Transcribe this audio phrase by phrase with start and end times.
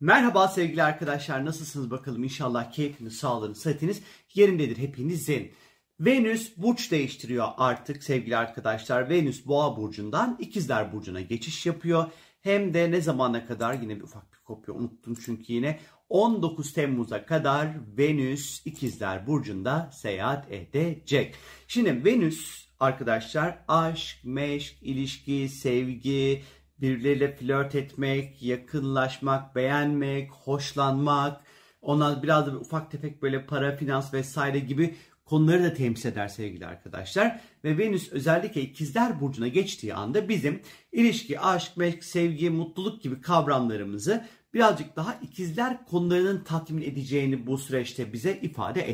[0.00, 4.02] Merhaba sevgili arkadaşlar nasılsınız bakalım inşallah keyfiniz, sağlığınız, sıhhatiniz
[4.34, 5.52] yerindedir hepinizin.
[6.00, 9.10] Venüs burç değiştiriyor artık sevgili arkadaşlar.
[9.10, 12.06] Venüs boğa burcundan ikizler burcuna geçiş yapıyor.
[12.40, 17.26] Hem de ne zamana kadar yine bir ufak bir kopya unuttum çünkü yine 19 Temmuz'a
[17.26, 17.68] kadar
[17.98, 21.34] Venüs ikizler burcunda seyahat edecek.
[21.68, 26.42] Şimdi Venüs arkadaşlar aşk, meşk, ilişki, sevgi,
[26.80, 31.40] birileriyle flört etmek, yakınlaşmak, beğenmek, hoşlanmak,
[31.82, 36.66] ona biraz da ufak tefek böyle para, finans vesaire gibi konuları da temsil eder sevgili
[36.66, 37.40] arkadaşlar.
[37.64, 40.60] Ve Venüs özellikle ikizler burcuna geçtiği anda bizim
[40.92, 44.24] ilişki, aşk, meşk, sevgi, mutluluk gibi kavramlarımızı
[44.54, 48.90] birazcık daha ikizler konularının tatmin edeceğini bu süreçte bize ifade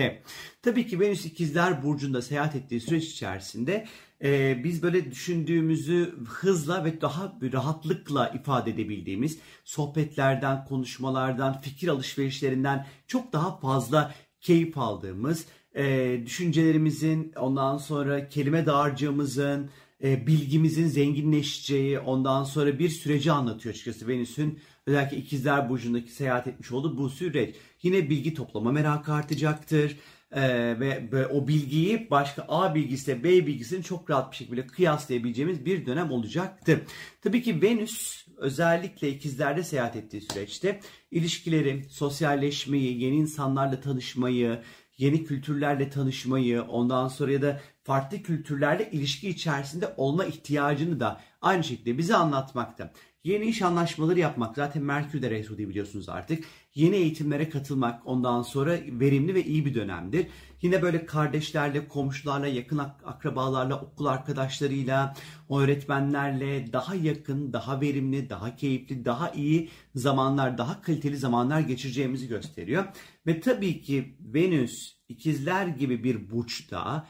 [0.00, 0.22] etmekte.
[0.62, 3.86] Tabii ki Venüs ikizler burcunda seyahat ettiği süreç içerisinde
[4.22, 13.32] e, biz böyle düşündüğümüzü hızla ve daha rahatlıkla ifade edebildiğimiz sohbetlerden, konuşmalardan, fikir alışverişlerinden çok
[13.32, 19.70] daha fazla keyif aldığımız, e, düşüncelerimizin, ondan sonra kelime dağarcığımızın,
[20.04, 26.72] e, bilgimizin zenginleşeceği, ondan sonra bir süreci anlatıyor açıkçası Venüs'ün özellikle ikizler burcundaki seyahat etmiş
[26.72, 27.56] olduğu bu süreç.
[27.82, 29.96] Yine bilgi toplama merakı artacaktır.
[30.32, 35.64] Ee, ve, ve o bilgiyi başka A bilgisiyle B bilgisini çok rahat bir şekilde kıyaslayabileceğimiz
[35.64, 36.80] bir dönem olacaktır.
[37.22, 44.62] Tabii ki Venüs özellikle ikizlerde seyahat ettiği süreçte ilişkileri, sosyalleşmeyi, yeni insanlarla tanışmayı,
[44.98, 51.64] yeni kültürlerle tanışmayı, ondan sonra ya da farklı kültürlerle ilişki içerisinde olma ihtiyacını da aynı
[51.64, 52.92] şekilde bize anlatmakta.
[53.24, 56.44] Yeni iş anlaşmaları yapmak zaten Merkür'de retro diye biliyorsunuz artık.
[56.74, 60.26] Yeni eğitimlere katılmak ondan sonra verimli ve iyi bir dönemdir.
[60.62, 65.14] Yine böyle kardeşlerle, komşularla, yakın akrabalarla, okul arkadaşlarıyla,
[65.50, 72.84] öğretmenlerle daha yakın, daha verimli, daha keyifli, daha iyi zamanlar, daha kaliteli zamanlar geçireceğimizi gösteriyor.
[73.26, 77.06] Ve tabii ki Venüs ikizler gibi bir burçta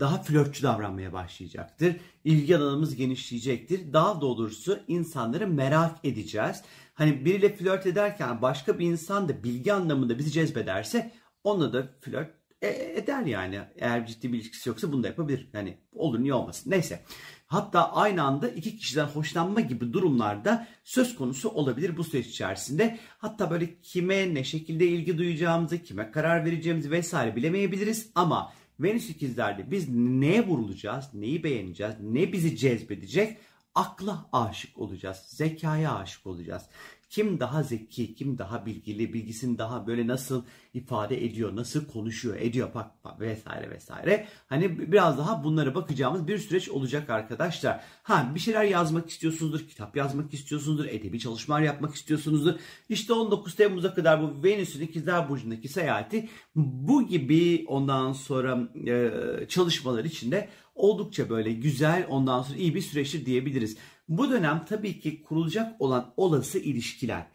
[0.00, 1.96] daha flörtçü davranmaya başlayacaktır.
[2.24, 3.92] İlgi alanımız genişleyecektir.
[3.92, 6.62] Daha doğrusu insanları merak edeceğiz.
[6.94, 11.12] Hani biriyle flört ederken başka bir insan da bilgi anlamında bizi cezbederse
[11.44, 12.30] onunla da flört
[12.62, 13.60] e, eder yani.
[13.76, 15.48] Eğer ciddi bir ilişkisi yoksa bunu da yapabilir.
[15.52, 16.70] Yani olur niye olmasın.
[16.70, 17.02] Neyse.
[17.46, 22.98] Hatta aynı anda iki kişiden hoşlanma gibi durumlarda söz konusu olabilir bu süreç içerisinde.
[23.18, 29.70] Hatta böyle kime ne şekilde ilgi duyacağımızı, kime karar vereceğimizi vesaire bilemeyebiliriz ama Venüs ikizlerde
[29.70, 33.36] biz neye vurulacağız, neyi beğeneceğiz, ne bizi cezbedecek?
[33.74, 36.62] Akla aşık olacağız, zekaya aşık olacağız
[37.10, 40.44] kim daha zeki, kim daha bilgili, bilgisini daha böyle nasıl
[40.74, 44.26] ifade ediyor, nasıl konuşuyor, ediyor bak, bak vesaire vesaire.
[44.48, 47.84] Hani biraz daha bunlara bakacağımız bir süreç olacak arkadaşlar.
[48.02, 52.54] Ha bir şeyler yazmak istiyorsunuzdur, kitap yazmak istiyorsunuzdur, edebi çalışmalar yapmak istiyorsunuzdur.
[52.88, 59.10] İşte 19 Temmuz'a kadar bu Venüs'ün ikizler burcundaki seyahati bu gibi ondan sonra e,
[59.48, 63.76] çalışmalar içinde oldukça böyle güzel ondan sonra iyi bir süreçtir diyebiliriz.
[64.10, 67.26] Bu dönem tabii ki kurulacak olan olası ilişkiler.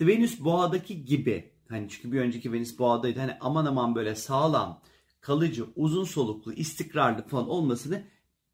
[0.00, 4.82] Venüs boğadaki gibi hani çünkü bir önceki Venüs boğadaydı hani aman aman böyle sağlam,
[5.20, 8.02] kalıcı, uzun soluklu, istikrarlı falan olmasını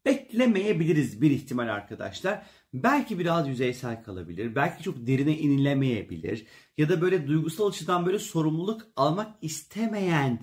[0.05, 2.45] beklemeyebiliriz bir ihtimal arkadaşlar.
[2.73, 4.55] Belki biraz yüzeysel kalabilir.
[4.55, 6.45] Belki çok derine inilemeyebilir.
[6.77, 10.39] Ya da böyle duygusal açıdan böyle sorumluluk almak istemeyen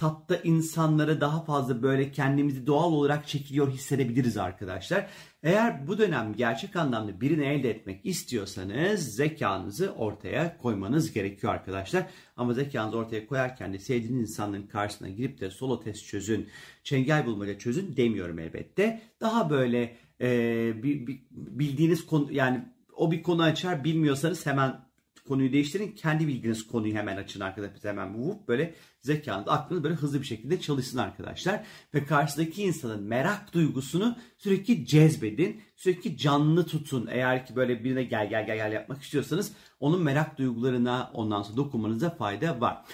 [0.00, 5.06] tatta insanlara daha fazla böyle kendimizi doğal olarak çekiliyor hissedebiliriz arkadaşlar.
[5.42, 12.06] Eğer bu dönem gerçek anlamda birini elde etmek istiyorsanız zekanızı ortaya koymanız gerekiyor arkadaşlar.
[12.36, 16.48] Ama zekanızı ortaya koyarken de sevdiğiniz insanların karşısına girip de solo test çözün,
[16.84, 19.02] çengel bulmaca çözün demiyorum elbette.
[19.20, 20.82] Daha böyle e,
[21.32, 22.64] bildiğiniz konu yani
[22.96, 24.89] o bir konu açar bilmiyorsanız hemen
[25.30, 25.92] konuyu değiştirin.
[25.92, 27.92] Kendi bildiğiniz konuyu hemen açın arkadaşlar.
[27.92, 31.64] Hemen vup böyle zekanız, aklınız böyle hızlı bir şekilde çalışsın arkadaşlar.
[31.94, 35.60] Ve karşıdaki insanın merak duygusunu sürekli cezbedin.
[35.76, 37.08] Sürekli canlı tutun.
[37.10, 41.56] Eğer ki böyle birine gel gel gel gel yapmak istiyorsanız onun merak duygularına ondan sonra
[41.56, 42.84] dokunmanıza fayda var.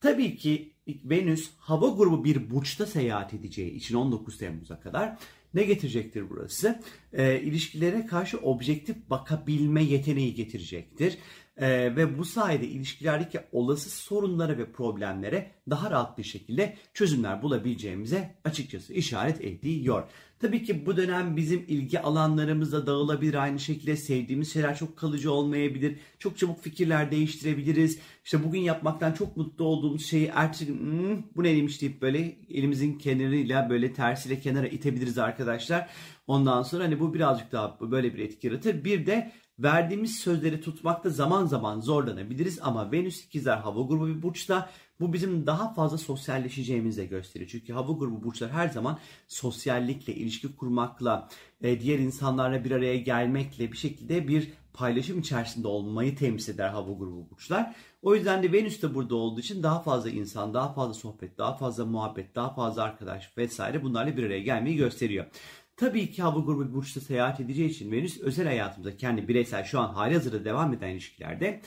[0.00, 5.16] Tabii ki Venüs hava grubu bir burçta seyahat edeceği için 19 Temmuz'a kadar
[5.54, 6.82] ne getirecektir burası?
[7.12, 11.18] E, ilişkilere karşı objektif bakabilme yeteneği getirecektir.
[11.60, 18.34] Ee, ve bu sayede ilişkilerdeki olası sorunlara ve problemlere daha rahat bir şekilde çözümler bulabileceğimize
[18.44, 20.02] açıkçası işaret ediyor.
[20.40, 25.32] Tabii ki bu dönem bizim ilgi alanlarımız da dağılabilir aynı şekilde sevdiğimiz şeyler çok kalıcı
[25.32, 25.96] olmayabilir.
[26.18, 27.98] Çok çabuk fikirler değiştirebiliriz.
[28.24, 33.70] İşte bugün yapmaktan çok mutlu olduğumuz şeyi ertesi hmm, bu neymiş deyip böyle elimizin kenarıyla
[33.70, 35.88] böyle tersiyle kenara itebiliriz arkadaşlar.
[36.26, 38.84] Ondan sonra hani bu birazcık daha böyle bir etki yaratır.
[38.84, 44.70] Bir de Verdiğimiz sözleri tutmakta zaman zaman zorlanabiliriz ama Venüs ikizler hava grubu bir burçta
[45.00, 47.50] bu bizim daha fazla sosyalleşeceğimizi de gösteriyor.
[47.50, 51.28] Çünkü hava grubu burçlar her zaman sosyallikle, ilişki kurmakla,
[51.62, 56.92] e, diğer insanlarla bir araya gelmekle bir şekilde bir paylaşım içerisinde olmayı temsil eder hava
[56.92, 57.74] grubu burçlar.
[58.02, 61.56] O yüzden de Venüs de burada olduğu için daha fazla insan, daha fazla sohbet, daha
[61.56, 65.26] fazla muhabbet, daha fazla arkadaş vesaire bunlarla bir araya gelmeyi gösteriyor.
[65.78, 69.94] Tabii ki hava grubu burçta seyahat edeceği için Venüs özel hayatımızda kendi bireysel şu an
[69.94, 71.60] hali hazırda devam eden ilişkilerde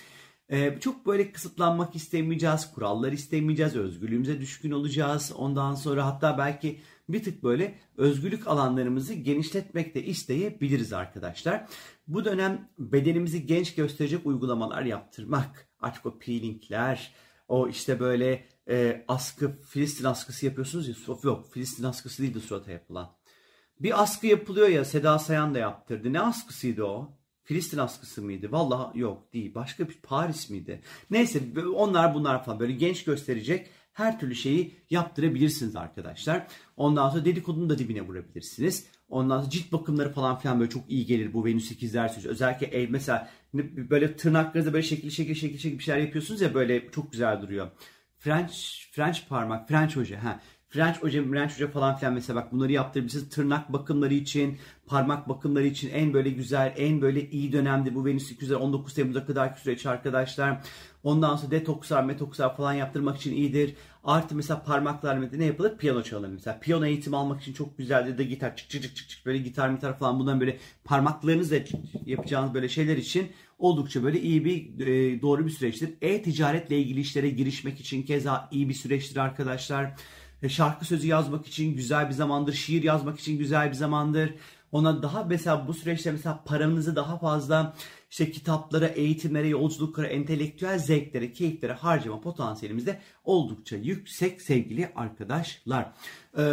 [0.52, 5.32] ee, çok böyle kısıtlanmak istemeyeceğiz, kurallar istemeyeceğiz, özgürlüğümüze düşkün olacağız.
[5.36, 6.80] Ondan sonra hatta belki
[7.10, 11.68] bir tık böyle özgürlük alanlarımızı genişletmek de isteyebiliriz arkadaşlar.
[12.08, 17.14] Bu dönem bedenimizi genç gösterecek uygulamalar yaptırmak, artık o peelingler,
[17.48, 22.72] o işte böyle e, askı, Filistin askısı yapıyorsunuz ya, yok Filistin askısı değil de surata
[22.72, 23.21] yapılan.
[23.84, 26.14] Bir askı yapılıyor ya Seda Sayan da yaptırdı.
[26.14, 27.18] Ne askısıydı o?
[27.44, 28.52] Filistin askısı mıydı?
[28.52, 29.56] Vallahi yok değil.
[29.56, 30.82] Başka bir Paris miydi?
[31.12, 31.40] Neyse
[31.76, 36.48] onlar bunlar falan böyle genç gösterecek her türlü şeyi yaptırabilirsiniz arkadaşlar.
[36.78, 38.88] Ondan sonra dedikodunu da dibine vurabilirsiniz.
[39.10, 42.30] Ondan sonra cilt bakımları falan filan böyle çok iyi gelir bu Venüs ikizler süreci.
[42.30, 43.30] Özellikle el mesela
[43.90, 47.72] böyle tırnaklarınızda böyle şekil şekil şekil şekil bir şeyler yapıyorsunuz ya böyle çok güzel duruyor.
[48.18, 48.54] French
[48.92, 50.24] French parmak, French hoca.
[50.24, 50.40] Ha.
[50.72, 53.30] French hoca, French hoca falan filan mesela bak bunları yaptırabilirsiniz.
[53.30, 54.58] Tırnak bakımları için,
[54.88, 59.56] parmak bakımları için en böyle güzel, en böyle iyi dönemde bu Venüs 219 Temmuz'a kadar
[59.56, 60.62] süreç arkadaşlar.
[61.04, 63.76] Ondan sonra detokslar, metokslar falan yaptırmak için iyidir.
[64.04, 65.78] Artı mesela parmaklarla ne yapılır?
[65.78, 66.60] Piyano çalınır mesela.
[66.60, 70.00] Piyano eğitimi almak için çok güzeldir de gitar çık çık çık çık böyle gitar gitar
[70.00, 71.56] falan bundan böyle parmaklarınızla
[72.06, 75.90] yapacağınız böyle şeyler için oldukça böyle iyi bir e, doğru bir süreçtir.
[76.02, 79.94] E-ticaretle ilgili işlere girişmek için keza iyi bir süreçtir arkadaşlar.
[80.44, 84.34] E, şarkı sözü yazmak için güzel bir zamandır, şiir yazmak için güzel bir zamandır.
[84.72, 87.74] Ona daha mesela bu süreçte mesela paranızı daha fazla
[88.10, 95.92] işte kitaplara, eğitimlere, yolculuklara, entelektüel zevklere, keyiflere harcama potansiyelimiz de oldukça yüksek sevgili arkadaşlar.
[96.38, 96.44] Ee,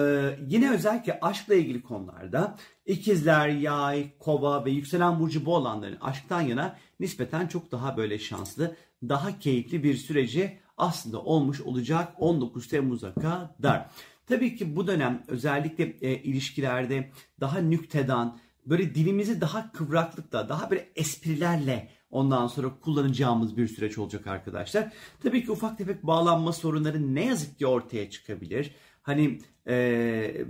[0.49, 2.57] yine özellikle aşkla ilgili konularda
[2.87, 8.77] ikizler, yay, kova ve yükselen burcu bu olanların aşktan yana nispeten çok daha böyle şanslı,
[9.03, 13.91] daha keyifli bir süreci aslında olmuş olacak 19 Temmuz'a kadar.
[14.27, 17.11] Tabii ki bu dönem özellikle e, ilişkilerde
[17.41, 24.27] daha nüktedan, böyle dilimizi daha kıvraklıkta, daha böyle esprilerle ondan sonra kullanacağımız bir süreç olacak
[24.27, 24.93] arkadaşlar.
[25.23, 28.75] Tabii ki ufak tefek bağlanma sorunları ne yazık ki ortaya çıkabilir.
[29.09, 29.39] Hani
[29.69, 29.75] e,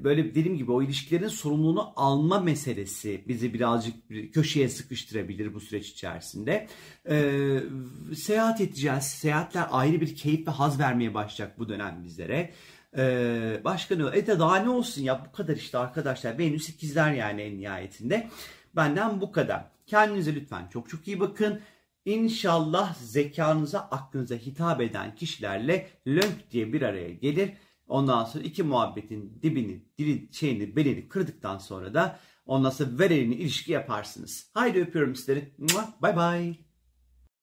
[0.05, 5.89] böyle dediğim gibi o ilişkilerin sorumluluğunu alma meselesi bizi birazcık bir köşeye sıkıştırabilir bu süreç
[5.89, 6.69] içerisinde.
[7.11, 7.59] E,
[8.15, 9.05] seyahat edeceğiz.
[9.05, 12.53] Seyahatler ayrı bir keyif ve haz vermeye başlayacak bu dönem bizlere.
[12.97, 14.19] Ee, başka ne?
[14.19, 16.39] E de daha ne olsun ya bu kadar işte arkadaşlar.
[16.39, 18.29] Venüs ikizler yani en nihayetinde.
[18.77, 19.65] Benden bu kadar.
[19.87, 21.61] Kendinize lütfen çok çok iyi bakın.
[22.05, 27.53] İnşallah zekanıza, aklınıza hitap eden kişilerle lönk diye bir araya gelir.
[27.89, 33.73] Ondan sonra iki muhabbetin dibini, dili, şeyini, belini kırdıktan sonra da ondan sonra vereni ilişki
[33.73, 34.51] yaparsınız.
[34.55, 35.55] Haydi öpüyorum sizleri.
[36.03, 36.68] Bye bye.